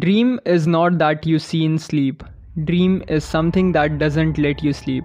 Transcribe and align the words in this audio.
Dream 0.00 0.38
is 0.46 0.64
not 0.64 0.96
that 0.98 1.26
you 1.26 1.40
see 1.40 1.64
in 1.64 1.76
sleep. 1.76 2.22
Dream 2.64 3.02
is 3.08 3.24
something 3.24 3.72
that 3.72 3.98
doesn't 3.98 4.38
let 4.38 4.62
you 4.62 4.72
sleep. 4.72 5.04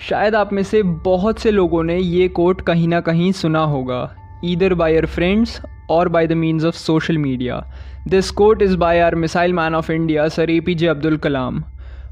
शायद 0.00 0.34
आप 0.34 0.52
में 0.52 0.62
से 0.62 0.82
बहुत 1.04 1.38
से 1.38 1.50
लोगों 1.50 1.82
ने 1.82 1.96
ये 1.98 2.26
कोट 2.38 2.60
कहीं 2.66 2.88
ना 2.88 3.00
कहीं 3.00 3.30
सुना 3.32 3.62
होगा 3.70 4.00
ईदर 4.44 4.74
बाय 4.74 4.94
योर 4.94 5.06
फ्रेंड्स 5.06 5.60
और 5.90 6.08
by 6.08 6.26
the 6.26 6.32
means 6.32 6.64
of 6.64 6.74
social 6.74 7.18
media 7.18 7.62
this 8.08 8.30
quote 8.40 8.62
is 8.62 8.76
by 8.76 9.00
our 9.00 9.14
missile 9.14 9.52
man 9.52 9.74
of 9.74 9.90
India 9.92 10.28
sir 10.28 10.50
A 10.50 10.60
P 10.60 10.74
J 10.74 10.86
Abdul 10.86 11.16
Kalam 11.18 11.64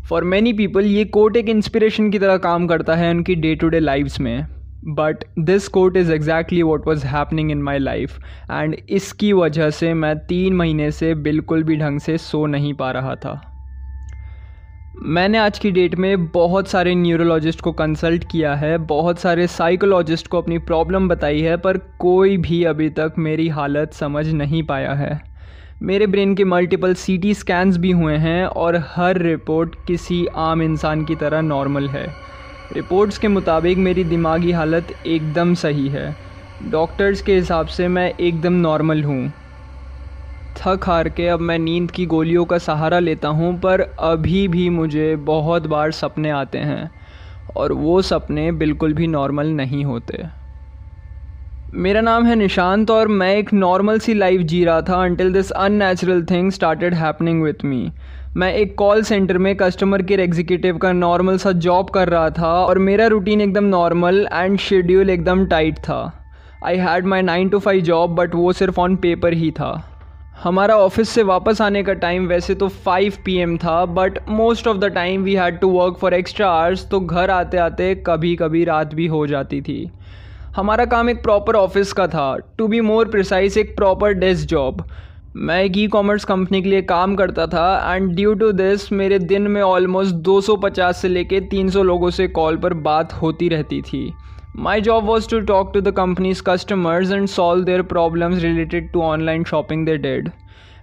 for 0.09 0.25
many 0.25 0.53
people 0.53 0.87
ये 0.87 1.05
कोट 1.19 1.37
एक 1.37 1.49
इंस्पिरेशन 1.49 2.11
की 2.11 2.19
तरह 2.19 2.37
काम 2.49 2.67
करता 2.67 2.95
है 2.95 3.11
उनकी 3.11 3.35
डे 3.35 3.55
टू 3.55 3.69
डे 3.69 3.81
लाइफ्स 3.81 4.21
में 4.21 4.47
but 4.89 5.25
this 5.39 5.69
quote 5.69 5.97
is 5.97 6.13
exactly 6.13 6.63
what 6.63 6.87
was 6.87 7.07
happening 7.07 7.51
in 7.51 7.63
my 7.63 7.79
life 7.79 8.19
and 8.51 8.77
इसकी 8.89 9.33
वजह 9.33 9.71
से 9.71 9.95
मैं 9.95 10.19
तीन 10.19 10.55
महीने 10.55 10.91
से 10.91 11.15
बिल्कुल 11.15 11.63
भी 11.63 11.77
ढंग 11.77 12.01
से 12.01 12.19
सो 12.19 12.47
नहीं 12.47 12.75
पा 12.75 12.91
रहा 12.91 13.15
था 13.15 13.53
मैंने 15.03 15.39
आज 15.39 15.59
की 15.59 15.71
डेट 15.71 15.95
में 15.95 16.27
बहुत 16.27 16.69
सारे 16.69 16.95
न्यूरोलॉजिस्ट 16.95 17.61
को 17.61 17.73
कंसल्ट 17.73 18.25
किया 18.31 18.55
है, 18.55 18.79
बहुत 18.79 19.19
सारे 19.19 19.47
साइकोलॉजिस्ट 19.47 20.27
को 20.27 20.39
अपनी 20.39 20.59
प्रॉब्लम 20.59 21.09
बताई 21.09 21.41
है, 21.41 21.57
पर 21.57 21.79
कोई 21.99 22.37
भी 22.37 22.65
अभी 22.65 22.89
तक 22.91 23.15
मेरी 23.19 23.49
हालत 23.49 23.93
समझ 23.93 24.27
नहीं 24.29 24.63
पाया 24.63 24.93
है। 24.93 25.21
मेरे 25.83 26.07
ब्रेन 26.07 26.35
के 26.35 26.45
मल्टीपल 26.45 26.95
सीटी 26.95 27.35
स्कैन्स 27.35 27.77
भी 27.77 27.91
हुए 27.91 28.17
हैं 28.17 28.45
और 28.45 28.77
हर 28.89 29.19
रिपोर्ट 29.19 29.75
किसी 29.87 30.27
आम 30.37 30.63
इंसान 30.63 31.05
की 31.05 31.15
तरह 31.15 31.41
नॉर्मल 31.41 31.89
है। 31.89 32.07
रिपोर्ट्स 32.73 33.19
के 33.19 33.29
मुताबिक 33.29 33.79
मेरी 33.79 34.05
दिमागी 34.05 34.53
हालत 34.53 34.93
एकदम 35.07 35.55
सही 35.55 35.89
है। 35.89 36.15
डॉक्टर्स 36.71 37.23
के 37.23 37.35
हिसाब 37.35 37.67
से 37.67 37.89
मैं 37.89 38.13
एकदम 38.21 38.53
नॉर्मल 38.53 39.03
हूँ। 39.03 39.33
थक 40.57 40.85
हार 40.85 41.09
के 41.09 41.29
अब 41.29 41.41
मैं 41.41 41.59
नींद 41.59 41.91
की 41.91 42.07
गोलियों 42.07 42.45
का 42.45 42.59
सहारा 42.59 42.99
लेता 42.99 43.29
हूँ, 43.29 43.59
पर 43.61 43.81
अभी 43.81 44.49
भी 44.49 44.69
मुझे 44.71 45.17
बहुत 45.17 45.67
बार 45.67 45.91
सपने 45.91 46.31
आते 46.31 46.59
हैं, 46.59 46.91
और 47.57 47.73
वो 47.73 48.03
सपने 48.03 48.53
बिल्कुल 48.53 48.93
भी 48.93 49.07
नॉर्मल 49.07 49.47
नहीं 49.47 49.85
होते। 49.85 50.25
मेरा 51.75 52.01
नाम 52.01 52.27
है 52.27 52.35
निशांत, 52.35 52.91
और 52.91 53.09
मैं 53.09 53.35
एक 53.37 53.53
नॉर्मल 53.53 53.99
सी 53.99 54.15
लाइफ 54.15 54.41
जी 54.41 54.65
रहा 54.65 54.81
था 54.81 55.03
until 55.03 55.33
this 55.33 55.51
unnatural 55.51 56.25
thing 56.25 56.51
started 56.51 56.95
happening 56.95 57.43
with 57.43 57.65
me 57.65 57.93
मैं 58.37 58.53
एक 58.55 58.75
कॉल 58.79 59.03
सेंटर 59.03 59.39
में 59.39 59.55
कस्टमर 59.57 60.03
केयर 60.03 60.21
एग्जीक्यूटिव 60.21 60.79
का 60.79 60.91
नॉर्मल 60.93 61.37
सा 61.39 61.53
जॉब 61.57 61.91
कर 61.91 62.09
रहा 62.09 62.31
था 62.31 62.49
और 62.65 62.79
मेरा 62.79 63.07
रूटीन 63.07 63.41
एकदम 63.41 63.65
नॉर्मल 63.65 64.29
एंड 64.33 64.59
शेड्यूल 64.59 65.11
एकदम 65.11 65.45
टाइट 65.47 65.79
था। 65.79 66.01
I 66.65 66.77
had 66.77 67.07
my 67.07 67.23
nine 67.23 67.49
to 67.49 67.59
five 67.59 67.81
job 67.81 68.15
but 68.15 68.35
वो 68.35 68.53
सिर्फ़ 68.53 68.81
ऑन 68.81 68.97
पेपर 68.97 69.33
ही 69.33 69.51
था। 69.51 69.71
हमारा 70.43 70.77
ऑफ़िस 70.77 71.09
से 71.09 71.23
वापस 71.23 71.63
आने 71.63 71.83
का 71.83 71.93
टाइम 71.95 72.27
वैसे 72.27 72.55
तो 72.55 72.69
5 72.87 73.17
पीएम 73.25 73.57
था 73.57 73.85
but 73.87 74.19
most 74.29 74.69
of 74.69 74.79
the 74.79 74.93
time 74.95 75.23
we 75.23 75.35
had 75.35 75.59
to 75.61 75.71
work 75.71 75.97
for 75.97 76.15
extra 76.15 76.51
hours 76.51 76.89
तो 76.91 77.01
घर 77.01 77.31
आते 77.31 77.57
आते 77.59 77.95
कभी 78.07 78.35
कभी 78.37 78.65
रात 78.65 78.95
भी 78.95 79.07
हो 79.07 79.27
जाती 79.27 79.61
थी। 79.61 79.91
हमारा 80.57 80.85
काम 80.85 81.11
एक 81.11 81.23
प्रॉपर 81.23 81.57
ऑफ़िस 81.57 81.93
का 81.93 82.07
था। 82.09 82.37
टू 82.59 82.69
बी 82.69 82.81
मोर 82.83 83.09
प्रिसाइज 83.09 83.59
एक 83.59 83.77
प्रॉपर 83.77 84.13
डेस्क 84.15 84.49
जॉब 84.49 84.87
मैं 85.39 85.59
एक 85.63 85.77
ई 85.79 85.87
कॉमर्स 85.87 86.25
कंपनी 86.25 86.61
के 86.63 86.69
लिए 86.69 86.83
काम 86.83 87.15
करता 87.15 87.47
था 87.47 87.95
एंड 87.95 88.15
ड्यू 88.17 88.33
टू 88.35 88.51
दिस 88.53 88.91
मेरे 88.93 89.19
दिन 89.19 89.43
में 89.47 89.61
ऑलमोस्ट 89.63 90.15
250 90.29 90.93
से 90.93 91.09
लेके 91.09 91.41
300 91.49 91.83
लोगों 91.85 92.11
से 92.11 92.29
कॉल 92.29 92.57
पर 92.57 92.75
बात 92.87 93.13
होती 93.13 93.49
रहती 93.49 93.81
थी। 93.83 94.01
My 94.57 94.81
job 94.81 95.05
was 95.05 95.29
to 95.31 95.41
talk 95.41 95.71
to 95.75 95.81
the 95.81 95.91
company's 95.91 96.43
customers 96.47 97.13
and 97.13 97.27
solve 97.29 97.65
their 97.65 97.83
problems 97.83 98.43
related 98.43 98.91
to 98.93 99.03
online 99.03 99.45
shopping 99.45 99.85
they 99.87 99.97
did 99.97 100.31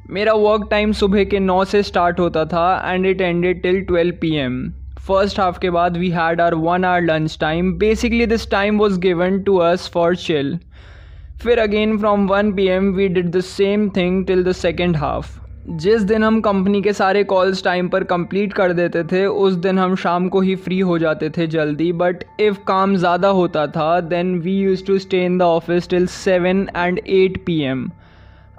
मेरा 0.09 0.33
वर्क 0.33 0.67
टाइम 0.71 0.91
सुबह 0.91 1.23
के 1.23 1.39
नौ 1.39 1.63
से 1.65 1.83
स्टार्ट 1.83 2.19
होता 2.19 2.45
था 2.45 2.67
and 2.85 3.05
it 3.05 3.21
ended 3.21 3.61
till 3.63 3.81
twelve 3.81 4.15
P 4.21 4.35
M 4.35 4.61
first 5.07 5.39
half 5.39 5.59
के 5.59 5.69
बाद 5.69 5.97
we 5.97 6.09
had 6.09 6.41
our 6.41 6.55
one 6.61 6.85
hour 6.85 7.01
lunch 7.03 7.37
time 7.41 7.73
basically 7.77 8.25
this 8.25 8.49
time 8.51 8.77
was 8.79 8.99
given 8.99 9.41
to 9.41 9.57
us 9.63 9.89
for 9.93 10.15
chill 10.15 10.57
फिर 11.43 11.59
again 11.59 11.97
from 11.97 12.27
one 12.27 12.51
P 12.53 12.67
M 12.67 12.91
we 12.93 13.07
did 13.07 13.29
the 13.31 13.39
same 13.41 13.89
thing 13.95 14.25
till 14.25 14.43
the 14.43 14.51
second 14.51 14.97
half 14.97 15.39
जिस 15.77 16.01
दिन 16.01 16.23
हम 16.23 16.39
company 16.41 16.81
के 16.81 16.93
सारे 16.93 17.23
calls 17.23 17.63
time 17.63 17.89
पर 17.89 18.03
complete 18.03 18.53
कर 18.53 18.73
देते 18.73 19.03
थे, 19.03 19.25
उस 19.25 19.53
दिन 19.55 19.79
हम 19.79 19.95
शाम 19.95 20.27
को 20.29 20.39
ही 20.41 20.55
फ्री 20.55 20.79
हो 20.79 20.97
जाते 20.99 21.29
थे 21.29 21.47
जल्दी. 21.47 21.91
बट 21.93 22.23
इफ़ 22.39 22.57
काम 22.67 22.95
ज़्यादा 22.95 23.27
होता 23.27 23.65
था 23.67 23.99
then 23.99 24.37
we 24.39 24.57
use 24.57 24.85
to 24.85 24.97
stay 24.99 25.23
in 25.25 25.37
the 25.37 25.41
office 25.41 25.89
till 25.89 26.07
seven 26.07 26.67
and 26.77 26.99
eight 26.99 27.43
P 27.45 27.59
M 27.63 27.89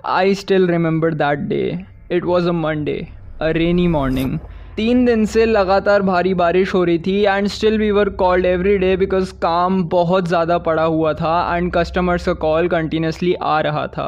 I 0.07 0.35
still 0.35 0.67
remember 0.67 1.15
that 1.15 1.39
day 1.49 1.63
it 2.13 2.25
was 2.25 2.49
a 2.49 2.53
Monday 2.53 3.07
a 3.41 3.51
rainy 3.53 3.87
morning 3.89 4.39
तीन 4.77 5.05
दिन 5.05 5.25
से 5.25 5.45
लगातार 5.47 6.03
भारी 6.03 6.33
बारिश 6.35 6.73
हो 6.75 6.83
रही 6.85 6.99
थी 6.99 7.21
and 7.23 7.47
still 7.47 7.79
we 7.79 7.91
were 7.91 8.09
called 8.21 8.47
every 8.47 8.77
day 8.79 8.97
because 8.97 9.33
काम 9.43 9.83
बहुत 9.89 10.29
ज़्यादा 10.29 10.57
पड़ा 10.59 10.83
हुआ 10.83 11.13
था 11.15 11.57
एंड 11.57 11.71
कस्टमर्स 11.75 12.27
का 12.27 12.33
कॉल 12.45 12.69
कंटिन्यूसली 12.69 13.35
आ 13.35 13.61
रहा 13.61 13.87
था। 13.87 14.07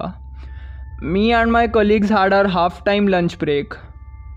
Me 1.02 1.28
and 1.28 1.50
my 1.50 1.68
colleagues 1.68 2.12
had 2.12 2.34
our 2.34 2.46
half 2.46 2.82
time 2.86 3.08
lunch 3.08 3.36
break 3.40 3.74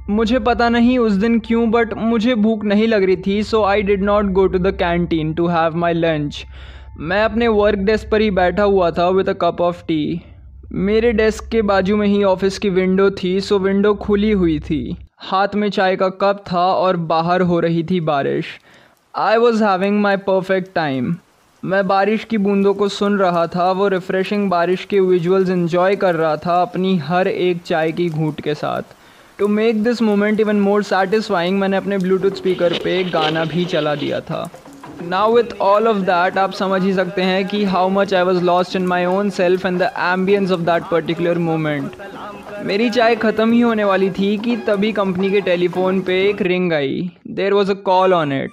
मुझे 0.10 0.40
पता 0.40 0.70
नहीं 0.70 0.98
उस 1.00 1.14
दिन 1.14 1.40
क्यों 1.40 1.70
बट 1.72 1.94
मुझे 1.94 2.36
भूख 2.36 2.66
नहीं 2.66 2.88
लग 2.88 3.04
रही 3.04 3.18
थी 3.28 3.42
so 3.44 3.64
I 3.64 3.82
did 3.82 4.04
not 4.04 4.32
go 4.34 4.48
to 4.48 4.60
the 4.60 4.76
canteen 4.76 5.34
to 5.34 5.48
have 5.48 5.76
my 5.78 5.94
lunch 5.94 6.46
मैं 7.00 7.24
अपने 7.24 7.48
वर्क 7.48 7.80
डेस्क 7.80 8.10
पर 8.12 8.22
ही 8.22 8.32
बैठा 8.32 8.64
हुआ 8.64 8.92
था 8.92 9.10
with 9.10 9.30
a 9.30 9.34
cup 9.42 9.62
of 9.62 9.84
tea 9.84 10.22
मेरे 10.72 11.12
डेस्क 11.14 11.50
के 11.52 11.62
बाजू 11.64 11.98
में 11.98 12.08
ही 12.08 12.24
ऑफ़िस 12.24 12.60
की 12.60 12.70
विंडो 12.70 13.12
थी 13.24 13.40
सो 13.42 13.60
विंडो 13.60 13.94
खुली 13.98 14.32
हुई 14.32 14.60
थी। 14.60 14.98
हाथ 15.22 15.56
में 15.56 15.70
चाय 15.70 15.96
का 15.96 16.08
कप 16.12 16.44
था 16.52 16.62
और 16.74 16.98
बाहर 17.08 17.42
हो 17.42 17.60
रही 17.60 17.84
थी 17.84 18.00
बारिश। 18.02 18.46
I 19.16 19.38
was 19.38 19.64
having 19.64 20.00
my 20.02 20.18
perfect 20.18 20.74
time 20.76 21.16
मैं 21.64 21.86
बारिश 21.88 22.24
की 22.24 22.38
बूंदों 22.38 22.74
को 22.74 22.88
सुन 22.90 23.18
रहा 23.20 23.46
था, 23.48 23.72
वो 23.72 23.88
रिफ़्रेशिंग 23.88 24.50
बारिश 24.50 24.86
के 24.86 25.00
विजुअल्स 25.00 25.50
इन्जॉय 25.50 25.96
कर 25.96 26.16
रहा 26.16 26.36
था 26.38 26.62
अपनी 26.62 26.96
हर 26.98 27.28
एक 27.28 27.62
चाय 27.64 27.92
की 27.92 28.10
घूट 28.10 28.40
के 28.42 28.54
साथ। 28.56 28.96
To 29.40 29.48
make 29.48 29.84
this 29.84 30.02
moment 30.02 30.40
even 30.40 30.60
more 30.60 30.84
satisfying 30.84 31.60
मैंने 31.60 31.78
अपने 31.78 31.98
ब्लूटूथ 31.98 32.38
स्पीकर 32.38 32.74
पे 32.84 33.04
गाना 33.10 33.46
भी 33.46 33.66
चला 33.66 33.96
दिया 33.96 34.20
था। 34.22 34.50
Now 35.02 35.36
with 35.36 35.58
all 35.62 35.88
of 35.88 35.98
that 36.06 36.38
आप 36.38 36.54
समझ 36.54 36.82
ही 36.84 36.94
सकते 36.94 37.22
हैं 37.22 37.46
कि 37.48 37.64
how 37.66 37.90
much 37.90 38.14
I 38.14 38.24
was 38.24 38.44
lost 38.44 38.76
in 38.76 38.88
my 38.88 39.06
own 39.08 39.30
self 39.32 39.66
and 39.66 39.82
the 39.82 39.92
ambience 40.06 40.52
of 40.52 40.62
that 40.62 40.90
particular 40.92 41.38
moment 41.42 41.92
मेरी 42.66 42.90
चाय 42.90 43.16
ख़त्म 43.16 43.52
ही 43.52 43.60
होने 43.62 43.84
वाली 43.84 44.10
थी 44.12 44.38
कि 44.38 44.56
तभी 44.68 44.92
कंपनी 44.92 45.30
के 45.32 45.42
टेलीफोन 45.42 46.02
पे 46.02 46.16
एक 46.30 46.42
ring 46.42 46.74
I. 46.74 47.10
There 47.28 47.54
was 47.54 47.72
a 47.72 47.74
call 47.86 48.14
on 48.14 48.32
it 48.34 48.52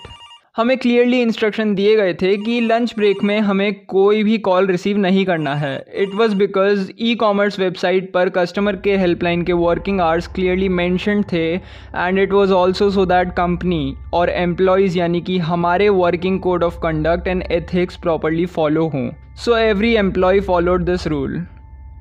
हमें 0.57 0.77
क्लियरली 0.79 1.21
इंस्ट्रक्शन 1.23 1.75
दिए 1.75 1.97
गए 1.97 2.13
थे 2.15 2.37
कि 2.37 2.61
लंच 2.61 2.95
ब्रेक 2.97 3.23
में 3.25 3.39
हमें 3.41 3.85
कोई 3.87 4.23
भी 4.25 4.37
कॉल 4.39 4.67
रिसीव 4.67 4.99
नहीं 4.99 5.25
करना 5.27 5.55
है। 5.55 5.75
It 5.95 6.15
was 6.15 6.35
because 6.35 6.91
e 6.99 7.15
commerce 7.15 7.59
website 7.61 8.13
पर 8.13 8.29
कस्टमर 8.37 8.77
केयर 8.77 9.01
हेल्पलाइन 9.01 9.43
के 9.43 9.53
वर्किंग 9.55 10.01
आवर्स 10.01 10.27
क्लियरली 10.29 10.69
मैंशन 10.69 11.23
थे 11.33 11.45
and 11.55 12.19
it 12.19 12.33
was 12.33 12.53
also 12.53 12.91
so 12.91 13.07
that 13.07 13.33
company 13.37 13.95
और 14.15 14.31
एम्प्लॉयज़ 14.31 14.99
यानी 14.99 15.21
कि 15.21 15.39
हमारे 15.51 15.89
working 15.89 16.41
code 16.41 16.65
of 16.65 16.79
conduct 16.83 17.29
and 17.29 17.43
ethics 17.43 17.97
properly 17.97 18.47
follow 18.57 18.87
हों। 18.89 19.09
So 19.45 19.57
every 19.57 19.95
employee 19.97 20.41
followed 20.41 20.85
this 20.85 21.07
rule 21.07 21.45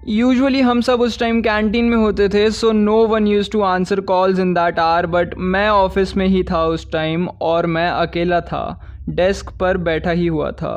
usually 0.08 0.60
हम 0.62 0.82
सब 0.82 1.02
उस 1.02 1.18
टाइम 1.20 1.42
कैंटीन 1.42 1.86
में 1.86 1.96
होते 1.98 2.28
थे 2.30 2.50
so 2.52 2.72
no 2.72 2.96
one 3.08 3.28
use 3.28 3.50
to 3.52 3.62
answer 3.62 4.00
calls 4.02 4.40
in 4.40 4.54
that 4.54 4.80
hour 4.80 5.06
but 5.06 5.34
मैं 5.38 5.68
ऑफ़िस 5.70 6.16
में 6.18 6.26
ही 6.28 6.42
था 6.44 6.62
उस 6.64 6.92
टाइम 6.92 7.28
और 7.42 7.66
मैं 7.66 7.88
अकेला 7.90 8.40
था। 8.42 8.82
डेस्क 9.10 9.50
पर 9.60 9.78
बैठा 9.78 10.12
ही 10.12 10.28
हुआ 10.28 10.52
था। 10.52 10.74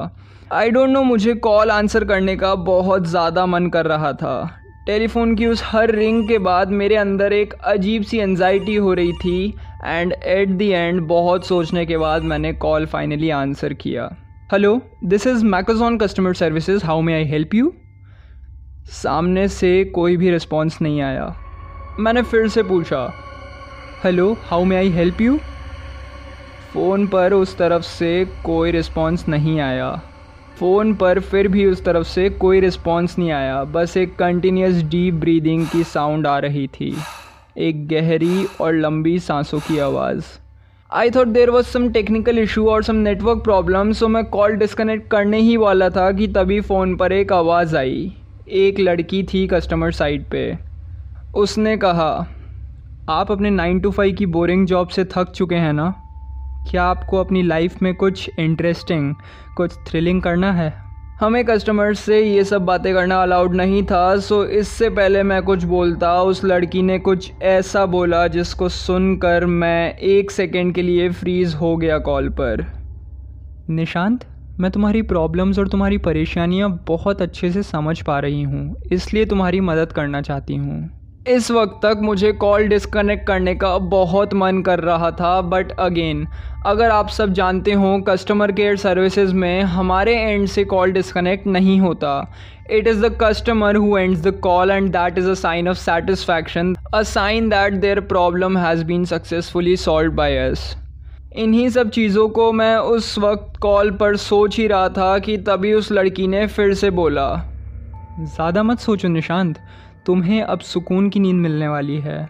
आई 0.53 0.71
डोंट 0.71 0.91
नो 0.91 1.03
मुझे 1.03 1.35
कॉल 1.37 1.71
आंसर 1.71 2.05
करने 2.05 2.37
का 2.37 2.55
बहुत 2.55 3.07
ज़्यादा 3.07 3.45
मन 3.47 3.67
कर 3.67 3.87
रहा 3.87 4.13
था। 4.13 4.51
टेलीफोन 4.87 5.35
की 5.37 5.47
उस 5.47 5.63
हर 5.65 5.91
रिंग 5.91 6.27
के 6.29 6.39
बाद 6.39 6.71
मेरे 6.73 6.97
अंदर 6.97 7.33
एक 7.33 7.53
अजीब 7.65 8.03
सी 8.03 8.19
एनजाइटी 8.19 8.77
हो 8.77 8.95
रही 8.95 9.13
थी 9.15 9.55
एंड 9.85 10.13
एट 10.13 10.49
दी 10.49 10.69
एंड 10.69 11.01
बहुत 11.09 11.47
सोचने 11.47 11.85
के 11.87 11.97
बाद 11.97 12.23
मैंने 12.23 12.53
कॉल 12.55 12.87
फाइनली 12.87 13.31
आंसर 13.31 13.75
किया। 13.75 14.09
Hello 14.53 14.81
this 15.05 15.27
is 15.27 15.45
Macojon 15.47 15.99
customer 15.99 16.35
services 16.35 16.85
how 16.85 17.01
may 17.01 17.15
I 17.15 17.25
help 17.25 17.55
you 17.55 17.73
सामने 18.93 19.47
से 19.49 19.85
कोई 19.85 20.17
भी 20.17 20.31
रिस्पॉन्स 20.31 20.81
नहीं 20.83 21.01
आया। 21.03 21.35
मैंने 22.01 22.23
फिर 22.23 22.49
से 22.49 22.63
पूछा 22.63 23.01
hello 24.05 24.33
how 24.43 24.65
may 24.65 24.77
I 24.77 24.91
help 24.91 25.21
you 25.21 25.37
phone 26.73 27.07
पर 27.07 27.33
उस 27.33 27.57
तरफ़ 27.59 27.83
से 27.83 28.25
कोई 28.45 28.71
रिस्पॉन्स 28.71 29.27
नहीं 29.29 29.59
आया। 29.61 29.91
फ़ोन 30.59 30.95
पर 30.95 31.21
फिर 31.21 31.49
भी 31.49 31.67
उस 31.67 31.85
तरफ़ 31.85 32.07
से 32.07 32.29
कोई 32.31 32.61
रिस्पॉन्स 32.61 33.19
नहीं 33.19 33.31
आया। 33.31 33.63
बस 33.65 33.97
एक 33.97 34.15
कंटिन्यूस 34.17 34.83
डीप 34.85 35.15
ब्रीदिंग 35.15 35.67
की 35.67 35.83
साउंड 35.85 36.27
आ 36.27 36.39
रही 36.39 36.67
थी। 36.67 36.95
एक 37.59 37.87
गहरी 37.89 38.47
और 38.61 38.75
लंबी 38.75 39.19
सांसों 39.19 39.61
की 39.61 39.79
आवाज़। 39.79 40.25
I 40.91 41.11
thought 41.11 41.29
there 41.29 41.51
was 41.51 41.67
some 41.67 41.91
technical 41.93 42.39
issue 42.39 42.67
और 42.69 42.83
सम 42.83 42.97
नेटवर्क 42.97 43.43
प्रॉब्लम 43.45 43.93
सो 43.93 44.09
मैं 44.09 44.25
कॉल 44.27 44.57
डिस्कनेक्ट 44.57 45.11
करने 45.11 45.41
ही 45.41 45.57
वाला 45.57 45.89
था 45.91 46.11
कि 46.13 46.29
तभी 46.29 46.61
फ़ोन 46.61 46.97
पर 46.97 47.13
एक 47.13 47.33
आवाज़ 47.33 47.77
आई। 47.77 48.13
एक 48.51 48.81
लड़की 48.81 49.23
थी 49.23 49.47
कस्टमर 49.47 49.93
साइड 49.93 50.25
पे। 50.31 50.59
उसने 51.37 51.77
कहा, 51.77 52.27
आप 53.11 53.33
अपने 53.33 53.51
नाइन 53.51 53.81
टू 53.81 53.91
फाइव 53.91 54.15
की 54.15 54.27
बोरिंग 54.27 54.67
जॉब 54.67 54.89
से 54.89 55.05
थक 55.05 55.31
चुके 55.31 55.55
हैं 55.55 55.73
ना? 55.73 55.95
क्या 56.71 56.85
आपको 56.85 57.17
अपनी 57.17 57.43
लाइफ 57.43 57.83
में 57.83 57.95
कुछ 57.95 58.31
इंटरेस्टिंग 58.39 59.15
कुछ 59.57 59.75
थ्रिलिंग 59.89 60.23
करना 60.23 60.53
है? 60.53 60.73
हमें 61.21 61.45
कस्टमर्स 61.45 62.01
से 62.01 62.21
ये 62.23 62.45
सब 62.45 62.65
बातें 62.65 62.95
करना 62.95 63.23
अलाउड 63.23 63.55
नहीं 63.55 63.83
था 63.83 64.17
सो 64.17 64.45
इससे 64.45 64.91
पहले 64.91 65.23
मैं 65.23 65.43
कुछ 65.43 65.65
बोलता, 65.65 66.23
उस 66.23 66.45
लड़की 66.45 66.83
ने 66.83 66.99
कुछ 66.99 67.33
ऐसा 67.43 67.87
बोला 67.87 68.27
जिसको 68.27 68.69
सुनकर 68.69 69.47
मैं 69.47 69.97
एक 69.99 70.31
सेकेंड 70.31 70.75
के 70.75 70.83
लिए 70.83 71.11
फ्रीज़ 71.11 71.57
हो 71.57 71.77
गया 71.77 71.99
कॉल 71.99 72.29
पर। 72.29 72.67
निशांत? 73.71 74.25
मैं 74.61 74.71
तुम्हारी 74.71 75.01
प्रॉब्लम्स 75.03 75.59
और 75.59 75.69
तुम्हारी 75.69 75.99
परेशानियाँ 75.99 76.69
बहुत 76.89 77.21
अच्छे 77.23 77.51
से 77.53 77.63
समझ 77.63 78.01
पा 78.03 78.19
रही 78.19 78.43
हूँ, 78.43 78.77
इसलिए 78.93 79.27
तुम्हारी 79.27 79.61
मदद 79.63 79.93
करना 79.93 80.21
चाहती 80.23 80.57
हूँ। 80.57 80.89
इस 81.29 81.51
वक्त 81.51 81.79
तक 81.83 82.01
मुझे 82.03 82.33
कॉल 82.35 82.67
डिस्कनेक्ट 82.69 83.27
करने 83.27 83.55
का 83.55 83.77
बहुत 83.89 84.35
मन 84.35 84.61
कर 84.63 84.81
रहा 84.81 85.11
था 85.11 85.41
बट 85.45 85.73
अगेन 85.81 86.27
अगर 86.67 86.91
आप 86.91 87.09
सब 87.09 87.33
जानते 87.33 87.73
हो 87.73 87.99
कस्टमर 88.09 88.53
केयर 88.53 88.77
सर्विसेज़ 88.77 89.35
में 89.35 89.63
हमारे 89.63 90.17
एंड 90.17 90.47
से 90.49 90.65
कॉल 90.65 90.93
डिस्कनेक्ट 90.93 91.47
नहीं 91.47 91.79
होता। 91.81 92.15
It 92.71 92.87
is 92.87 93.07
the 93.07 93.17
customer 93.23 93.77
who 93.77 93.97
ends 93.99 94.21
the 94.23 94.35
call 94.41 94.71
and 94.71 94.91
that 94.93 95.19
is 95.19 95.31
a 95.31 95.35
sign 95.37 95.69
of 95.69 95.79
satisfaction 95.79 96.75
a 96.95 97.03
sign 97.05 97.49
that 97.49 97.75
their 97.77 98.01
problem 98.09 98.59
has 98.59 98.85
been 98.85 99.05
successfully 99.07 99.77
solve 99.79 100.13
by 100.13 100.37
us 100.39 100.75
इन्हीं 101.33 101.69
सब 101.69 101.89
चीज़ों 101.91 102.29
को 102.29 102.51
मैं 102.53 102.77
उस 102.77 103.19
वक्त 103.19 103.59
कॉल 103.61 103.91
पर 103.91 104.17
सोच 104.17 104.57
ही 104.59 104.67
रहा 104.67 104.89
था 104.89 105.19
कि 105.19 105.37
तभी 105.39 105.73
उस 105.73 105.91
लड़की 105.93 106.27
ने 106.27 106.47
फिर 106.47 106.73
से 106.75 106.91
बोला, 106.91 107.27
ज़्यादा 108.21 108.63
मत 108.63 108.79
सोचो 108.79 109.09
निशांत, 109.09 109.59
तुम्हें 110.07 110.41
अब 110.43 110.61
सुकून 110.61 111.09
की 111.11 111.21
नींद 111.21 111.37
मिलने 111.37 111.69
वाली 111.69 111.99
है। 111.99 112.29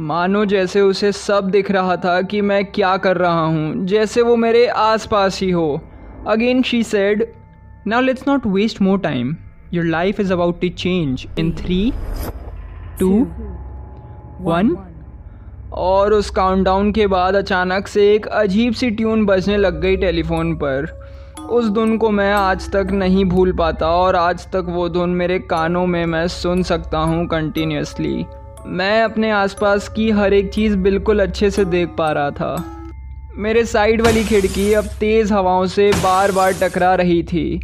मानो 0.00 0.44
जैसे 0.44 0.80
उसे 0.80 1.12
सब 1.12 1.50
दिख 1.50 1.70
रहा 1.70 1.96
था 1.96 2.20
कि 2.22 2.40
मैं 2.40 2.64
क्या 2.64 2.96
कर 2.96 3.16
रहा 3.16 3.44
हूँ, 3.44 3.86
जैसे 3.86 4.22
वो 4.22 4.36
मेरे 4.36 4.66
आसपास 4.66 5.40
ही 5.40 5.50
हो। 5.50 5.80
Again 6.26 6.62
she 6.62 6.82
said 6.82 7.26
now 7.86 8.00
let's 8.00 8.28
not 8.28 8.46
waste 8.46 8.82
more 8.82 8.98
time 8.98 9.36
your 9.72 9.86
life 9.86 10.20
is 10.20 10.32
about 10.32 10.60
to 10.60 10.68
change 10.68 11.26
in 11.38 11.52
three 11.56 11.92
two 13.00 13.10
one 14.40 14.76
और 15.72 16.12
उस 16.12 16.30
काउंटडाउन 16.30 16.92
के 16.92 17.06
बाद 17.06 17.36
अचानक 17.36 17.88
से 17.88 18.12
एक 18.14 18.26
अजीब 18.26 18.74
सी 18.74 18.90
ट्यून 18.90 19.24
बजने 19.26 19.56
लग 19.56 19.80
गई 19.80 19.96
टेलीफोन 19.96 20.54
पर। 20.54 20.86
उस 21.50 21.68
धुन 21.70 21.96
को 21.98 22.10
मैं 22.10 22.32
आज 22.32 22.70
तक 22.70 22.88
नहीं 22.92 23.24
भूल 23.24 23.52
पाता 23.52 23.88
और 23.88 24.16
आज 24.16 24.46
तक 24.46 24.66
वो 24.68 24.88
धुन 24.88 25.10
मेरे 25.10 25.38
कानों 25.40 25.86
में 25.86 26.04
मैं 26.06 26.26
सुन 26.28 26.62
सकता 26.62 26.98
हूँ 26.98 27.26
कंटिन्यूसली 27.26 28.24
मैं 28.66 29.02
अपने 29.02 29.30
आसपास 29.30 29.88
की 29.88 30.10
हर 30.10 30.32
एक 30.32 30.52
चीज़ 30.52 30.76
बिल्कुल 30.76 31.20
अच्छे 31.20 31.50
से 31.50 31.64
देख 31.64 31.88
पा 31.88 32.10
रहा 32.12 32.30
था। 32.30 32.56
मेरे 33.36 33.64
साइड 33.64 34.02
वाली 34.02 34.24
खिड़की 34.24 34.72
अब 34.72 34.84
तेज़ 35.00 35.32
हवाओं 35.32 35.66
से 35.66 35.90
बार 35.94 36.32
बार 36.32 36.52
टकरा 36.52 36.94
रही 36.94 37.22
थी। 37.22 37.60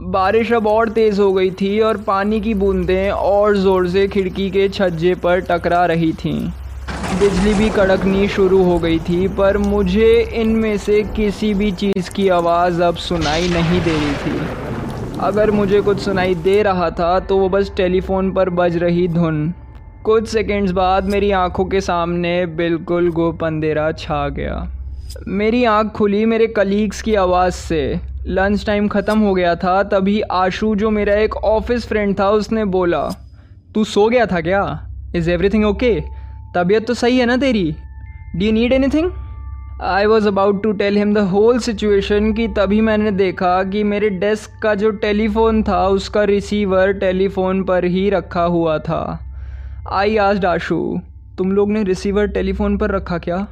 बारिश 0.00 0.52
अब 0.52 0.66
और 0.66 0.88
तेज़ 0.88 1.20
हो 1.20 1.32
गई 1.32 1.50
थी 1.50 1.78
और 1.80 1.96
पानी 1.96 2.40
की 2.40 2.54
बूंदें 2.54 3.10
और 3.10 3.56
ज़ोर 3.56 3.88
से 3.88 4.06
खिड़की 4.08 4.50
के 4.50 4.68
छज्जे 4.68 5.14
पर 5.14 5.40
टकरा 5.40 5.84
रही 5.86 6.12
थीं। 6.14 6.50
बिजली 7.12 7.52
भी 7.54 7.68
कड़कनी 7.70 8.28
शुरू 8.28 8.62
हो 8.64 8.78
गई 8.78 8.98
थी, 8.98 9.26
पर 9.28 9.56
मुझे 9.58 10.10
इनमें 10.34 10.76
से 10.78 11.02
किसी 11.16 11.52
भी 11.54 11.70
चीज़ 11.72 12.10
की 12.10 12.28
आवाज़ 12.30 12.82
अब 12.82 12.96
सुनाई 12.98 13.48
नहीं 13.48 13.80
दे 13.80 13.92
रही 13.92 14.14
थी। 14.14 15.18
अगर 15.20 15.50
मुझे 15.50 15.80
कुछ 15.80 16.00
सुनाई 16.00 16.34
दे 16.34 16.62
रहा 16.62 16.90
था 16.90 17.18
तो 17.20 17.36
वो 17.38 17.48
बस 17.48 17.70
टेलीफोन 17.76 18.30
पर 18.32 18.50
बज 18.50 18.76
रही 18.76 19.06
धुन। 19.08 19.52
कुछ 20.04 20.28
सेकंड्स 20.28 20.72
बाद 20.72 21.04
मेरी 21.04 21.30
आँखों 21.30 21.64
के 21.64 21.80
सामने 21.80 22.34
बिल्कुल 22.56 23.10
गोप 23.10 23.44
अंधेरा 23.44 23.90
छा 23.92 24.28
गया। 24.28 24.56
मेरी 25.28 25.64
आँख 25.64 25.92
खुली 25.92 26.24
मेरे 26.26 26.46
कलीग्स 26.46 27.02
की 27.02 27.14
आवाज़ 27.14 27.54
से। 27.54 28.00
लंच 28.26 28.64
टाइम 28.66 28.88
ख़त्म 28.88 29.18
हो 29.18 29.34
गया 29.34 29.54
था, 29.54 29.82
तभी 29.82 30.20
आशू, 30.20 30.74
जो 30.74 30.90
मेरा 30.90 31.14
एक 31.14 31.36
ऑफ़िस 31.36 31.86
फ्रेंड 31.86 32.18
था, 32.18 32.30
उसने 32.30 32.64
बोला, 32.64 33.08
तू 33.74 33.84
सो 33.84 34.08
गया 34.08 34.26
था 34.26 34.40
क्या? 34.40 34.64
इज़ 35.16 35.30
एवरीथिंग 35.30 35.64
ओके 35.64 35.92
तबीयत 36.54 36.86
तो 36.86 36.94
सही 36.94 37.18
है 37.18 37.26
ना 37.26 37.36
तेरी? 37.36 37.74
Do 38.36 38.46
you 38.46 38.52
need 38.52 38.72
anything 38.72 39.10
I 39.82 40.06
was 40.06 40.26
about 40.28 40.62
to 40.62 40.72
tell 40.72 40.96
him 40.96 41.14
the 41.14 41.18
whole 41.18 41.58
situation 41.58 42.32
कि 42.32 42.48
तभी 42.48 42.80
मैंने 42.80 43.10
देखा 43.10 43.62
कि 43.62 43.84
मेरे 43.84 44.10
डेस्क 44.10 44.60
का 44.62 44.74
जो 44.74 44.90
टेलीफोन 44.90 45.62
था, 45.62 45.86
उसका 45.86 46.24
रिसीवर 46.24 46.92
टेलीफोन 46.92 47.62
पर 47.62 47.84
ही 47.84 48.10
रखा 48.10 48.42
हुआ 48.42 48.78
था। 48.78 49.18
आई 49.92 50.16
आज 50.16 50.40
डाशू 50.40 51.00
तुम 51.38 51.52
लोग 51.52 51.72
ने 51.72 51.82
रिसीवर 51.82 52.26
टेलीफोन 52.26 52.76
पर 52.78 52.90
रखा 52.90 53.18
क्या? 53.18 53.46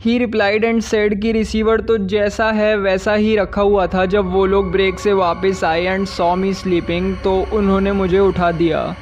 ही 0.00 0.18
रिप्लाइड 0.18 0.64
एंड 0.64 0.80
सेड 0.82 1.20
कि 1.22 1.32
रिसीवर 1.32 1.80
तो 1.80 1.96
जैसा 1.98 2.50
है, 2.50 2.76
वैसा 2.76 3.12
ही 3.14 3.36
रखा 3.36 3.62
हुआ 3.62 3.86
था। 3.86 4.04
जब 4.06 4.30
वो 4.32 4.46
लोग 4.46 4.70
ब्रेक 4.72 4.98
से 4.98 5.12
वापस 5.12 5.64
आए 5.64 5.84
एंड 5.84 6.06
सॉ 6.06 6.34
मी 6.36 6.52
स्लीपिंग 6.54 7.14
तो 7.24 7.34
उन्होंने 7.52 7.92
मुझे 7.92 8.18
उठा 8.18 8.50
दिया। 8.52 8.94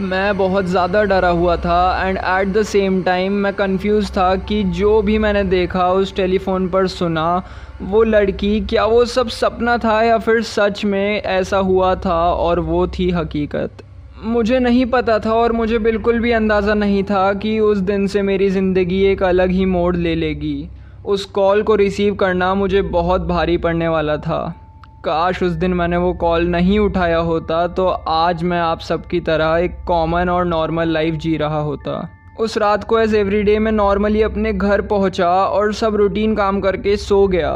मैं 0.00 0.36
बहुत 0.36 0.64
ज़्यादा 0.64 1.02
डरा 1.04 1.28
हुआ 1.28 1.56
था 1.56 2.08
and 2.08 2.18
at 2.18 2.52
the 2.52 2.62
same 2.62 3.02
time 3.02 3.32
मैं 3.32 3.52
कंफ्यूज 3.52 4.10
था 4.10 4.34
कि 4.36 4.62
जो 4.64 5.00
भी 5.02 5.16
मैंने 5.18 5.42
देखा 5.44 5.88
उस 5.88 6.14
टेलीफोन 6.16 6.68
पर 6.68 6.86
सुना, 6.86 7.42
वो 7.82 8.02
लड़की, 8.02 8.60
क्या 8.60 8.84
वो 8.84 9.04
सब 9.04 9.28
सपना 9.28 9.76
था 9.78 10.00
या 10.02 10.18
फिर 10.18 10.42
सच 10.42 10.84
में 10.84 11.22
ऐसा 11.22 11.58
हुआ 11.58 11.94
था 11.96 12.18
और 12.24 12.60
वो 12.60 12.86
थी 12.88 13.10
हकीकत? 13.10 13.82
मुझे 14.24 14.58
नहीं 14.58 14.86
पता 14.86 15.18
था 15.18 15.34
और 15.34 15.52
मुझे 15.52 15.78
बिल्कुल 15.78 16.20
भी 16.20 16.32
अंदाज़ा 16.32 16.74
नहीं 16.74 17.02
था 17.04 17.32
कि 17.34 17.58
उस 17.60 17.78
दिन 17.78 18.06
से 18.06 18.22
मेरी 18.22 18.48
ज़िंदगी 18.50 19.02
एक 19.02 19.22
अलग 19.22 19.50
ही 19.50 19.64
मोड़ 19.64 19.96
ले 19.96 20.14
लेगी। 20.14 20.68
उस 21.04 21.24
कॉल 21.24 21.62
को 21.62 21.74
रिसीव 21.74 22.14
करना 22.14 22.54
मुझे 22.54 22.82
बहुत 22.82 23.20
भारी 23.20 23.56
पड़ने 23.56 23.88
वाला 23.88 24.16
था। 24.16 24.61
काश 25.04 25.42
उस 25.42 25.52
दिन 25.52 25.72
मैंने 25.74 25.96
वो 25.96 26.12
कॉल 26.14 26.44
नहीं 26.46 26.78
उठाया 26.78 27.18
होता 27.18 27.66
तो 27.68 27.86
आज 27.86 28.42
मैं 28.42 28.58
आप 28.58 28.80
सबकी 28.80 29.20
तरह 29.20 29.56
एक 29.58 29.76
कॉमन 29.86 30.28
और 30.28 30.44
नॉर्मल 30.44 30.88
लाइफ 30.88 31.14
जी 31.14 31.36
रहा 31.36 31.60
होता। 31.60 31.94
उस 32.40 32.56
रात 32.58 32.84
को 32.84 32.98
एज 32.98 33.14
एवरी 33.14 33.42
डे 33.42 33.58
मैं 33.58 33.72
नॉर्मली 33.72 34.22
अपने 34.22 34.52
घर 34.52 34.80
पहुँचा 34.82 35.28
और 35.28 35.72
सब 35.72 35.96
रूटीन 35.96 36.34
काम 36.34 36.60
करके 36.60 36.96
सो 36.96 37.26
गया। 37.28 37.52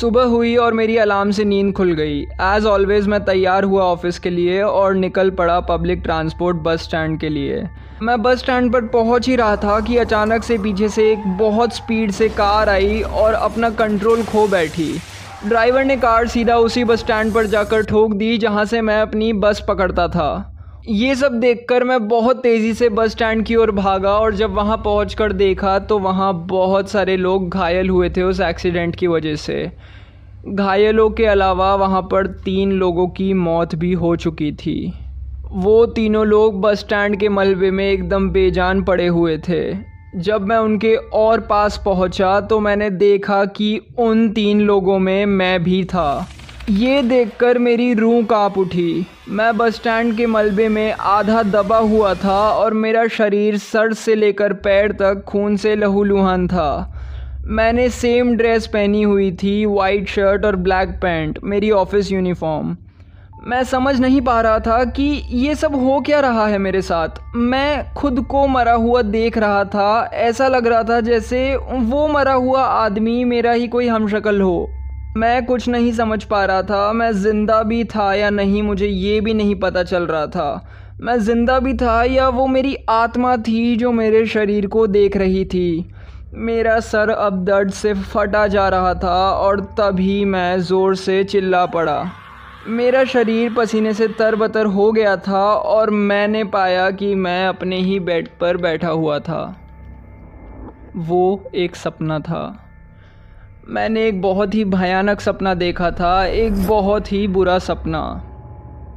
सुबह 0.00 0.24
हुई 0.24 0.54
और 0.56 0.72
मेरी 0.72 0.96
अलार्म 0.96 1.30
से 1.30 1.44
नींद 1.44 1.72
खुल 1.74 1.92
गई। 1.92 2.18
एज़ 2.22 2.66
ऑलवेज़ 2.66 3.08
मैं 3.08 3.24
तैयार 3.24 3.64
हुआ 3.64 3.82
ऑफ़िस 3.82 4.18
के 4.18 4.30
लिए 4.30 4.62
और 4.62 4.94
निकल 4.94 5.30
पड़ा 5.32 5.60
पब्लिक 5.68 6.02
ट्रांसपोर्ट 6.02 6.56
बस 6.56 6.82
स्टैंड 6.82 7.20
के 7.20 7.28
लिए। 7.28 7.62
मैं 8.02 8.20
बस 8.22 8.38
स्टैंड 8.38 8.72
पर 8.72 8.86
पहुँच 8.88 9.28
ही 9.28 9.36
रहा 9.36 9.56
था 9.58 9.80
कि 9.80 9.96
अचानक 9.98 10.44
से 10.44 10.58
पीछे 10.58 10.88
से 10.88 11.10
एक 11.12 11.28
बहुत 11.38 11.74
स्पीड 11.74 12.10
से 12.10 12.28
कार 12.28 12.68
आई 12.68 13.00
और 13.02 13.34
अपना 13.34 13.70
कंट्रोल 13.76 14.22
खो 14.24 14.48
बैठी। 14.48 14.92
ड्राइवर 15.46 15.84
ने 15.84 15.96
कार 15.96 16.26
सीधा 16.28 16.56
उसी 16.56 16.82
बस 16.84 16.98
स्टैंड 16.98 17.32
पर 17.34 17.46
जाकर 17.46 17.82
ठोक 17.84 18.12
दी 18.14 18.36
जहाँ 18.38 18.64
से 18.64 18.80
मैं 18.80 19.00
अपनी 19.00 19.32
बस 19.32 19.64
पकड़ता 19.68 20.06
था। 20.08 20.48
ये 20.88 21.14
सब 21.14 21.32
देखकर 21.32 21.84
मैं 21.84 22.08
बहुत 22.08 22.42
तेज़ी 22.42 22.72
से 22.74 22.88
बस 22.88 23.10
स्टैंड 23.10 23.44
की 23.46 23.56
ओर 23.56 23.70
भागा 23.70 24.10
और 24.10 24.34
जब 24.34 24.54
वहाँ 24.54 24.76
पहुंचकर 24.76 25.32
देखा 25.32 25.78
तो 25.78 25.98
वहाँ 25.98 26.32
बहुत 26.46 26.90
सारे 26.90 27.16
लोग 27.16 27.48
घायल 27.48 27.90
हुए 27.90 28.10
थे 28.10 28.22
उस 28.22 28.40
एक्सीडेंट 28.40 28.96
की 28.96 29.06
वजह 29.06 29.36
से। 29.36 29.70
घायलों 30.46 31.10
के 31.10 31.26
अलावा 31.26 31.74
वहाँ 31.74 32.02
पर 32.02 32.26
तीन 32.44 32.72
लोगों 32.72 33.08
की 33.08 33.32
मौत 33.34 33.74
भी 33.74 33.92
हो 33.92 34.16
चुकी 34.16 34.52
थी। 34.56 34.92
वो 35.52 35.84
तीनों 35.86 36.26
लोग 36.26 36.60
बस 36.60 36.78
स्टैंड 36.78 37.20
के 37.20 37.28
मलबे 37.28 37.70
में 37.70 37.88
एकदम 37.90 38.30
बेजान 38.30 38.82
पड़े 38.82 39.06
हुए 39.06 39.38
थे। 39.38 39.62
जब 40.14 40.46
मैं 40.46 40.56
उनके 40.56 40.94
और 41.14 41.40
पास 41.40 41.80
पहुँचा 41.84 42.40
तो 42.40 42.58
मैंने 42.60 42.88
देखा 42.90 43.44
कि 43.44 43.80
उन 43.98 44.28
तीन 44.30 44.60
लोगों 44.60 44.98
में 44.98 45.26
मैं 45.26 45.62
भी 45.64 45.84
था। 45.84 46.26
ये 46.70 47.02
देखकर 47.02 47.58
मेरी 47.58 47.92
रूह 47.94 48.24
काँप 48.24 48.58
उठी। 48.58 49.06
मैं 49.28 49.56
बस 49.56 49.74
स्टैंड 49.74 50.16
के 50.16 50.26
मलबे 50.26 50.68
में 50.68 50.92
आधा 50.92 51.42
दबा 51.42 51.78
हुआ 51.78 52.12
था 52.14 52.38
और 52.50 52.74
मेरा 52.74 53.06
शरीर 53.08 53.56
सर 53.58 53.92
से 53.92 54.14
लेकर 54.14 54.52
पैर 54.52 54.92
तक 54.92 55.24
खून 55.28 55.56
से 55.56 55.74
लहूलुहान 55.76 56.46
था। 56.48 56.98
मैंने 57.46 57.88
सेम 57.90 58.36
ड्रेस 58.36 58.66
पहनी 58.66 59.02
हुई 59.02 59.32
थी 59.32 59.64
वाइट 59.66 60.08
शर्ट 60.08 60.44
और 60.44 60.56
ब्लैक 60.56 60.88
पैंट 61.02 61.38
मेरी 61.44 61.70
ऑफ़िस 61.70 62.12
यूनिफॉर्म 62.12 62.76
मैं 63.42 63.62
समझ 63.64 63.94
नहीं 64.00 64.20
पा 64.20 64.40
रहा 64.40 64.58
था 64.58 64.84
कि 64.86 65.04
ये 65.30 65.54
सब 65.54 65.74
हो 65.74 65.98
क्या 66.00 66.20
रहा 66.20 66.46
है 66.46 66.58
मेरे 66.58 66.82
साथ। 66.82 67.18
मैं 67.36 67.92
खुद 67.94 68.20
को 68.20 68.46
मरा 68.46 68.72
हुआ 68.74 69.02
देख 69.02 69.38
रहा 69.38 69.64
था। 69.64 70.10
ऐसा 70.14 70.48
लग 70.48 70.66
रहा 70.66 70.82
था 70.82 71.00
जैसे 71.00 71.56
वो 71.56 72.06
मरा 72.08 72.32
हुआ 72.32 72.62
आदमी 72.62 73.24
मेरा 73.24 73.52
ही 73.52 73.66
कोई 73.68 73.88
हमशक्ल 73.88 74.40
हो। 74.40 74.68
मैं 75.16 75.44
कुछ 75.46 75.68
नहीं 75.68 75.92
समझ 75.92 76.22
पा 76.24 76.44
रहा 76.44 76.62
था, 76.62 76.92
मैं 76.92 77.10
ज़िंदा 77.12 77.62
भी 77.62 77.82
था 77.86 78.12
या 78.14 78.30
नहीं, 78.30 78.62
मुझे 78.62 78.86
ये 78.86 79.20
भी 79.20 79.34
नहीं 79.34 79.54
पता 79.60 79.82
चल 79.82 80.06
रहा 80.06 80.26
था। 80.26 80.68
मैं 81.00 81.18
ज़िंदा 81.18 81.58
भी 81.58 81.74
था 81.74 82.02
या 82.04 82.28
वो 82.28 82.46
मेरी 82.46 82.76
आत्मा 82.90 83.36
थी 83.36 83.76
जो 83.76 83.92
मेरे 83.92 84.24
शरीर 84.26 84.66
को 84.66 84.86
देख 84.86 85.16
रही 85.16 85.44
थी। 85.44 85.92
मेरा 86.34 86.80
सर 86.80 87.10
अब 87.10 87.44
दर्द 87.44 87.70
से 87.72 87.94
फटा 87.94 88.46
जा 88.46 88.68
रहा 88.68 88.94
था 88.94 89.30
और 89.32 89.60
तभी 89.78 90.24
मैं 90.24 90.60
ज़ोर 90.60 90.96
से 90.96 91.22
चिल्ला 91.24 91.66
पड़ा। 91.66 92.02
मेरा 92.68 93.04
शरीर 93.04 93.54
पसीने 93.54 93.92
से 93.94 94.08
तरबतर 94.08 94.66
हो 94.66 94.92
गया 94.92 95.16
था 95.16 95.54
और 95.54 95.90
मैंने 95.90 96.44
पाया 96.44 96.90
कि 96.90 97.14
मैं 97.14 97.46
अपने 97.46 97.76
ही 97.76 98.00
बेड 98.00 98.28
पर 98.40 98.56
बैठा 98.56 98.88
हुआ 98.88 99.18
था। 99.18 99.56
वो 100.96 101.50
एक 101.54 101.76
सपना 101.76 102.18
था। 102.18 102.68
मैंने 103.68 104.06
एक 104.06 104.22
बहुत 104.22 104.54
ही 104.54 104.64
भयानक 104.64 105.20
सपना 105.20 105.54
देखा 105.54 105.90
था, 105.90 106.26
एक 106.26 106.66
बहुत 106.66 107.12
ही 107.12 107.28
बुरा 107.28 107.58
सपना। 107.58 108.22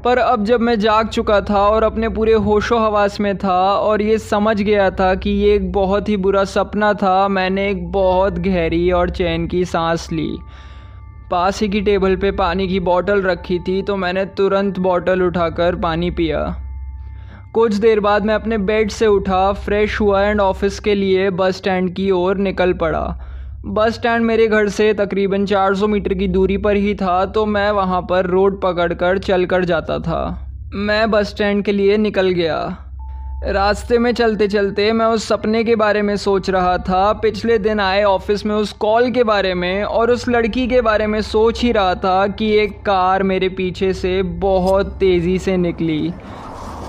पर 0.06 0.18
अब 0.18 0.44
जब 0.44 0.62
मैं 0.62 0.80
जाग 0.80 1.08
चुका 1.08 1.42
था 1.42 1.68
और 1.68 1.84
अपने 1.84 2.10
पूरे 2.10 2.34
होशो 2.34 2.78
हवास 2.78 3.20
में 3.20 3.38
था 3.38 3.74
और 3.74 4.02
ये 4.02 4.18
समझ 4.18 4.62
गया 4.62 4.92
था 4.92 5.16
कि 5.16 5.30
ये 5.30 5.56
एक 5.56 5.72
बहुत 5.72 6.10
ही 6.10 6.18
बुरा 6.18 6.44
सपना 6.44 6.94
था, 6.94 7.28
मैंने 7.28 7.70
एक 7.70 7.92
बहुत 7.92 8.34
गहरी 8.34 8.92
और 8.92 9.10
चैन 9.10 9.48
की 9.48 9.66
सांस 9.66 10.12
ली। 10.12 10.38
पास 11.32 11.62
ही 11.62 11.68
की 11.70 11.82
टेबल 11.82 12.16
पे 12.16 12.32
पानी 12.32 12.68
की 12.68 12.80
बोतल 12.80 13.22
रखी 13.22 13.60
थी 13.60 13.82
तो 13.82 13.96
मैंने 13.96 14.26
तुरंत 14.38 14.80
बोतल 14.80 15.22
उठाकर 15.22 15.76
पानी 15.76 16.12
पिया। 16.12 16.40
कुछ 17.54 17.76
देर 17.76 18.00
बाद 18.00 18.26
मैं 18.26 18.36
अपने 18.36 18.58
बेड 18.58 18.92
से 18.92 19.08
उठा, 19.08 19.52
फ्रेश 19.54 20.00
हुआ 20.02 20.22
एंड 20.22 20.42
ऑफ़िस 20.42 20.80
के 20.80 20.96
लिए 20.96 21.30
बस 21.30 21.58
स्टैंड 21.58 21.94
की 21.96 22.10
ओर 22.12 22.38
निकल 22.38 22.74
पड़ा। 22.74 23.04
बस 23.66 23.94
स्टैंड 23.94 24.26
मेरे 24.26 24.48
घर 24.48 24.70
से 24.70 24.94
तकरीबन 24.94 25.46
400 25.46 25.88
मीटर 25.88 26.14
की 26.14 26.28
दूरी 26.28 26.58
पर 26.58 26.76
ही 26.76 26.96
था 26.96 27.26
तो 27.26 27.46
मैं 27.46 27.70
वहाँ 27.72 28.02
पर 28.02 28.26
रोड 28.26 28.62
पकड़कर 28.62 29.18
चल 29.18 29.46
कर 29.46 29.66
जाता 29.66 30.00
था। 30.00 30.24
मैं 30.74 31.12
बस 31.12 31.30
स्टैंड 31.30 31.64
के 31.66 31.72
लिए 31.72 31.98
निकल 31.98 32.30
गया। 32.30 32.85
रास्ते 33.46 33.98
में 34.00 34.12
चलते 34.14 34.48
चलते 34.48 34.92
मैं 34.92 35.06
उस 35.06 35.28
सपने 35.28 35.64
के 35.64 35.76
बारे 35.76 36.02
में 36.02 36.16
सोच 36.18 36.50
रहा 36.50 36.78
था। 36.80 37.12
पिछले 37.14 37.58
दिन 37.58 37.80
आए 37.80 38.04
ऑफ़िस 38.04 38.46
में 38.46 38.54
उस 38.56 38.72
कॉल 38.74 39.10
के 39.12 39.24
बारे 39.24 39.54
में 39.54 39.84
और 39.84 40.12
उस 40.12 40.28
लड़की 40.30 40.66
के 40.68 40.80
बारे 40.82 41.08
में 41.08 41.22
सोच 41.22 41.62
ही 41.64 41.72
रहा 41.72 41.94
था 41.96 42.26
कि 42.28 42.50
एक 42.54 42.80
कार 42.82 43.24
मेरे 43.24 43.50
पीछे 43.50 43.92
से 43.94 44.22
बहुत 44.40 44.96
तेज़ी 45.00 45.38
से 45.40 45.58
निकली। 45.58 46.14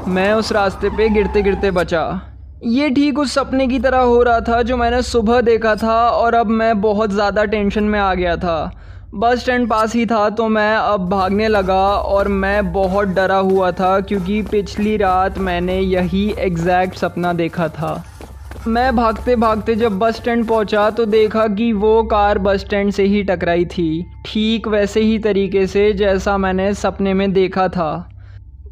मैं 0.09 0.33
उस 0.33 0.53
रास्ते 0.53 0.91
पे 0.91 1.09
गिरते 1.09 1.43
गिरते 1.43 1.71
बचा। 1.71 2.09
ये 2.65 2.89
ठीक 2.91 3.19
उस 3.19 3.35
सपने 3.35 3.67
की 3.67 3.79
तरह 3.79 3.99
हो 3.99 4.23
रहा 4.23 4.41
था 4.41 4.63
जो 4.63 4.77
मैंने 4.77 5.03
सुबह 5.03 5.41
देखा 5.41 5.75
था 5.77 5.99
और 6.11 6.35
अब 6.35 6.47
मैं 6.53 6.81
बहुत 6.81 7.11
ज़्यादा 7.11 7.45
टेंशन 7.45 7.85
में 7.85 7.99
आ 8.01 8.13
गया 8.15 8.37
था। 8.37 8.71
बस 9.15 9.41
स्टैंड 9.41 9.69
पास 9.69 9.95
ही 9.95 10.05
था 10.07 10.29
तो 10.31 10.49
मैं 10.49 10.75
अब 10.77 11.09
भागने 11.09 11.49
लगा 11.49 11.83
और 11.89 12.29
मैं 12.29 12.73
बहुत 12.73 13.09
डरा 13.09 13.37
हुआ 13.37 13.71
था 13.73 14.01
क्योंकि 14.01 14.41
पिछली 14.43 14.97
रात 14.97 15.39
मैंने 15.39 15.79
यही 15.81 16.29
एग्जैक्ट 16.39 16.95
सपना 16.95 17.33
देखा 17.33 17.69
था। 17.69 18.05
मैं 18.67 18.97
भागते 18.97 19.37
भागते 19.37 19.75
जब 19.75 19.99
बस 19.99 20.17
स्टैंड 20.17 20.47
पहुँचा 20.49 20.89
तो 20.91 21.05
देखा 21.07 21.47
कि 21.47 21.73
वो 21.73 22.03
कार 22.03 22.39
बस 22.39 22.61
स्टैंड 22.61 22.91
से 22.93 23.05
ही 23.05 23.23
टकराई 23.23 23.65
थी। 23.65 24.05
ठीक 24.27 24.69
वैसे 24.69 25.01
ही 25.01 25.19
तरीके 25.19 25.67
से 25.67 25.93
जैसा 25.93 26.37
मैंने 26.39 26.73
सपने 26.75 27.15
में 27.15 27.33
देखा 27.33 27.69
था। 27.69 28.09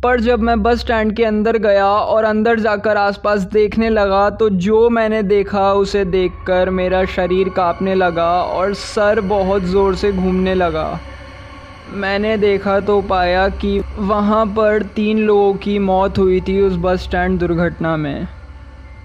पर 0.04 0.20
जब 0.20 0.40
मैं 0.40 0.62
बस 0.62 0.78
स्टैंड 0.80 1.14
के 1.16 1.24
अंदर 1.24 1.56
गया 1.58 1.86
और 1.86 2.24
अंदर 2.24 2.58
जाकर 2.60 2.96
आसपास 2.96 3.42
देखने 3.52 3.88
लगा 3.90 4.28
तो 4.30 4.48
जो 4.50 4.88
मैंने 4.90 5.22
देखा, 5.22 5.72
उसे 5.72 6.04
देखकर 6.06 6.70
मेरा 6.70 7.04
शरीर 7.06 7.48
कांपने 7.48 7.94
लगा 7.94 8.30
और 8.42 8.74
सर 8.74 9.20
बहुत 9.22 9.62
ज़ोर 9.64 9.94
से 9.94 10.10
घूमने 10.12 10.54
लगा। 10.54 11.00
मैंने 11.94 12.36
देखा 12.36 12.78
तो 12.80 13.00
पाया 13.02 13.48
कि 13.48 13.78
वहाँ 13.98 14.44
पर 14.46 14.82
तीन 14.96 15.18
लोगों 15.18 15.54
की 15.54 15.78
मौत 15.80 16.18
हुई 16.18 16.40
थी 16.40 16.60
उस 16.60 16.76
बस 16.76 17.02
स्टैंड 17.02 17.38
दुर्घटना 17.40 17.96
में। 17.96 18.26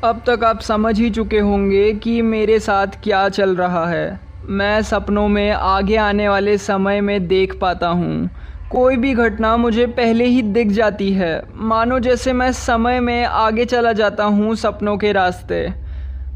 अब 0.04 0.22
तक 0.28 0.44
आप 0.44 0.60
समझ 0.62 0.98
ही 1.00 1.10
चुके 1.10 1.40
होंगे 1.40 1.92
कि 1.94 2.22
मेरे 2.22 2.60
साथ 2.60 3.02
क्या 3.04 3.28
चल 3.30 3.56
रहा 3.56 3.86
है। 3.88 4.20
मैं 4.50 4.82
सपनों 4.84 5.28
में 5.28 5.52
आगे 5.52 5.96
आने 6.00 6.30
वाले 6.30 6.58
समय 6.58 7.02
में 7.02 7.28
देख 7.28 7.58
पाता 7.62 7.88
हूँ। 7.88 8.30
कोई 8.72 8.98
भी 8.98 9.14
घटना 9.14 9.56
मुझे 9.58 9.86
पहले 9.88 10.26
ही 10.26 10.42
दिख 10.42 10.68
जाती 10.68 11.12
है। 11.14 11.42
मानो 11.56 12.00
जैसे 12.00 12.34
मैं 12.34 12.52
समय 12.52 13.00
में 13.00 13.26
आगे 13.26 13.66
चला 13.66 13.94
जाता 13.94 14.24
हूँ 14.24 14.56
सपनों 14.56 14.98
के 14.98 15.12
रास्ते। 15.12 15.62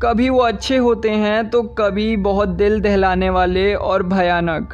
कभी 0.04 0.30
वो 0.30 0.40
अच्छे 0.40 0.78
होते 0.78 1.10
हैं 1.10 1.50
तो 1.50 1.62
कभी 1.64 2.18
बहुत 2.18 2.50
दिल 2.50 2.80
दहलाने 2.82 3.30
वाले 3.30 3.74
और 3.74 4.04
भयानक। 4.04 4.74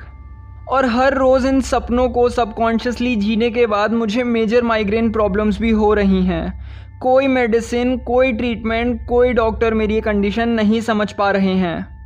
और 0.69 0.85
हर 0.85 1.13
रोज़ 1.13 1.47
इन 1.47 1.61
सपनों 1.61 2.09
को 2.09 2.29
सबकॉन्शियसली 2.29 3.15
जीने 3.15 3.49
के 3.49 3.65
बाद 3.65 3.93
मुझे 3.93 4.23
मेजर 4.23 4.63
माइग्रेन 4.63 5.11
प्रॉब्लम्स 5.11 5.61
भी 5.61 5.71
हो 5.71 5.93
रही 5.93 6.25
हैं। 6.25 6.99
कोई 6.99 7.27
मेडिसिन, 7.27 7.97
कोई 7.97 8.33
ट्रीटमेंट, 8.33 9.07
कोई 9.07 9.33
डॉक्टर 9.33 9.73
मेरी 9.73 10.01
कंडीशन 10.01 10.49
नहीं 10.49 10.81
समझ 10.81 11.11
पा 11.11 11.31
रहे 11.31 11.53
हैं। 11.53 11.98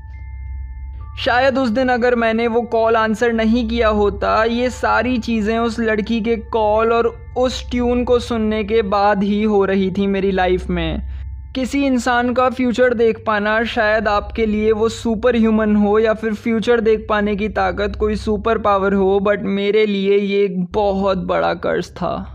शायद 1.20 1.58
उस 1.58 1.70
दिन 1.70 1.90
अगर 1.90 2.16
मैंने 2.16 2.48
वो 2.48 2.62
कॉल 2.62 2.96
आंसर 2.96 3.34
नहीं 3.34 3.68
किया 3.70 3.88
होता, 3.88 4.44
ये 4.44 4.70
सारी 4.70 5.18
चीज़ें 5.18 5.58
उस 5.60 5.80
लड़की 5.80 6.22
के 6.22 6.36
कॉल 6.36 6.94
और 6.94 7.08
उस 7.38 7.70
ट्यून 7.72 8.04
को 8.04 8.20
सुनने 8.20 8.64
के 8.64 8.82
बाद 8.82 9.24
ही 9.24 9.44
हो 9.44 9.66
रही 9.66 9.92
थी 9.92 10.08
मेरी 10.08 10.32
लाइफ 10.32 10.70
में। 10.70 11.02
किसी 11.56 11.86
इंसान 11.86 12.34
का 12.34 12.50
फ्यूचर 12.50 12.94
देख 12.94 13.24
पाना 13.28 13.64
शायद 13.64 14.08
आपके 14.08 14.46
लिए 14.46 14.72
वो 14.72 14.90
सुपर 14.90 15.36
ह्यूमन 15.36 15.76
हो 15.76 16.00
या 16.00 16.14
फिर 16.14 16.34
फ्यूचर 16.34 16.82
देख 16.82 17.06
पाने 17.10 17.36
की 17.36 17.50
ताकत 17.50 17.96
कोई 17.96 18.16
सुपर 18.16 18.58
पावर 18.58 18.94
हो 18.94 19.20
बट 19.20 19.44
मेरे 19.44 19.86
लिए 19.86 20.18
ये 20.18 20.44
एक 20.46 20.64
बहुत 20.72 21.18
बड़ा 21.18 21.54
कर्ज 21.54 21.90
था। 21.92 22.33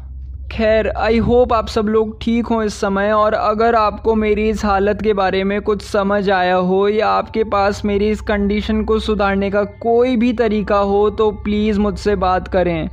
खैर 0.53 0.89
आई 0.89 1.19
होप 1.19 1.53
आप 1.53 1.67
सब 1.69 1.89
लोग 1.89 2.17
ठीक 2.21 2.47
हों 2.47 2.63
इस 2.65 2.75
समय 2.75 3.11
और 3.13 3.35
अगर 3.35 3.75
आपको 3.75 4.15
मेरी 4.15 4.49
इस 4.49 4.65
हालत 4.65 5.03
के 5.03 5.13
बारे 5.13 5.43
में 5.45 5.61
कुछ 5.63 5.83
समझ 5.83 6.29
आया 6.31 6.55
हो 6.57 6.89
या 6.89 7.09
आपके 7.09 7.45
पास 7.45 7.85
मेरी 7.85 8.09
इस 8.11 8.21
कंडीशन 8.21 8.83
को 8.85 8.99
सुधारने 8.99 9.51
का 9.51 9.65
कोई 9.83 10.17
भी 10.17 10.33
तरीका 10.33 10.79
हो 10.93 11.09
तो 11.11 11.31
प्लीज़ 11.45 11.81
मुझसे 11.81 12.17
बात 12.17 12.49
करें। 12.49 12.89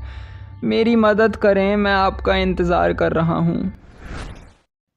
मेरी 0.63 0.95
मदद 0.95 1.35
करें, 1.35 1.75
मैं 1.75 1.93
आपका 1.93 2.35
इंतज़ार 2.35 2.93
कर 2.93 3.13
रहा 3.13 3.37
हूँ। 3.37 3.71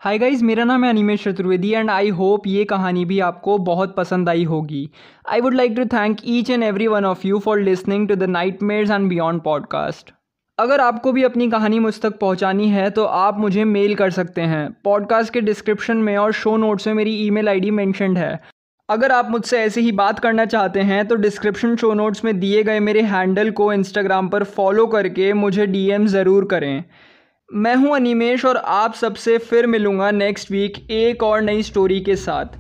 हाय 0.01 0.19
गाइज़ 0.19 0.45
मेरा 0.45 0.65
नाम 0.65 0.85
है 0.85 0.91
Animesh 0.91 1.25
Chaturvedi 1.25 1.73
and 1.73 1.91
I 1.91 2.09
hope 2.11 2.47
ये 2.47 2.65
कहानी 2.65 3.05
भी 3.05 3.21
आपको 3.21 3.59
बहुत 3.65 3.97
पसंद 3.97 4.29
आई 4.29 4.45
होगी। 4.45 4.89
I 5.29 5.41
would 5.41 5.55
like 5.55 5.77
to 5.77 5.85
thank 5.97 6.19
each 6.27 6.51
and 6.51 6.63
every 6.65 6.87
one 6.89 7.05
of 7.05 7.27
you 7.27 7.39
for 7.39 7.61
listening 7.61 8.09
to 8.09 8.17
the 8.17 8.31
nightmares 8.63 8.91
and 8.91 9.09
beyond 9.09 9.43
podcast 9.43 10.18
अगर 10.59 10.81
आपको 10.81 11.11
भी 11.13 11.23
अपनी 11.23 11.49
कहानी 11.51 11.79
मुझ 11.79 12.01
तक 12.01 12.17
पहुंचानी 12.19 12.69
है 12.69 12.89
तो 12.91 13.05
आप 13.05 13.39
मुझे 13.39 13.65
मेल 13.65 13.95
कर 13.95 14.11
सकते 14.11 14.41
हैं। 14.43 14.69
पॉडकास्ट 14.85 15.33
के 15.33 15.41
डिस्क्रिप्शन 15.41 15.97
में 15.97 16.17
और 16.17 16.33
शो 16.33 16.57
नोट्स 16.57 16.87
में 16.87 16.95
मेरी 16.95 17.11
ईमेल 17.27 17.49
आईडी 17.49 17.71
मेंशनड 17.71 18.19
है। 18.19 18.41
अगर 18.89 19.13
आप 19.13 19.31
मुझसे 19.31 19.59
ऐसे 19.59 19.81
ही 19.81 19.93
बात 19.93 20.19
करना 20.19 20.45
चाहते 20.45 20.81
हैं 20.81 21.07
तो 21.09 21.15
डिस्क्रिप्शन 21.17 21.77
शो 21.77 21.93
नोट्स 21.95 22.25
में 22.25 22.39
दिए 22.41 22.63
गए 22.63 22.81
मेरे 22.81 23.03
हैंडल 23.03 23.51
को 23.51 23.73
इंस्टाग्राम 23.73 24.29
पर 24.29 24.45
फॉलो 24.45 24.87
करके 24.87 25.33
मुझे 25.33 25.67
डीएम 25.67 26.07
ज़रूर 26.07 26.45
करें। 26.45 26.85
मैं 27.49 27.75
हूँ 27.77 27.95
अनिमेश 27.97 28.45
और 28.45 28.57
आप 28.57 28.95
सबसे 28.95 29.39
फिर 29.41 29.67
मिलूँगा 29.67 30.11
नेक्स्ट 30.11 30.51
वीक 30.51 30.91
एक 30.91 31.23
और 31.23 31.43
नई 31.43 31.63
स्टोरी 31.63 32.01
के 32.01 32.17
साथ। 32.17 32.59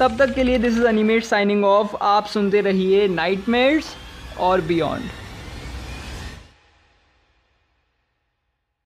तब 0.00 0.16
तक 0.18 0.34
के 0.34 0.42
लिए 0.42 0.58
this 0.58 0.78
is 0.78 0.86
Animesh 0.86 1.24
signing 1.24 1.64
off 1.64 1.96
आप 2.02 2.26
सुनते 2.26 2.60
रहिए 2.60 3.08
नाइट 3.08 3.84
और 4.40 4.60
बियॉन्ड 4.60 5.19